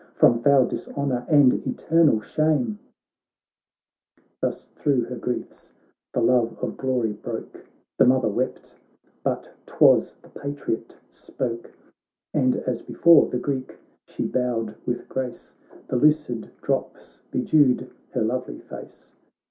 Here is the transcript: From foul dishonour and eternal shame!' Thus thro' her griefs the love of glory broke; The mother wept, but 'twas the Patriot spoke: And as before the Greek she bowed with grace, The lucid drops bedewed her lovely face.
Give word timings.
From 0.15 0.41
foul 0.41 0.65
dishonour 0.65 1.27
and 1.29 1.53
eternal 1.67 2.21
shame!' 2.21 2.79
Thus 4.41 4.65
thro' 4.75 5.01
her 5.01 5.15
griefs 5.15 5.73
the 6.15 6.21
love 6.23 6.57
of 6.57 6.75
glory 6.75 7.13
broke; 7.13 7.67
The 7.99 8.05
mother 8.07 8.27
wept, 8.27 8.77
but 9.23 9.53
'twas 9.67 10.13
the 10.23 10.29
Patriot 10.29 10.97
spoke: 11.11 11.77
And 12.33 12.55
as 12.55 12.81
before 12.81 13.27
the 13.29 13.37
Greek 13.37 13.77
she 14.07 14.25
bowed 14.25 14.73
with 14.87 15.07
grace, 15.07 15.53
The 15.89 15.97
lucid 15.97 16.49
drops 16.63 17.21
bedewed 17.29 17.91
her 18.13 18.23
lovely 18.23 18.57
face. 18.57 19.13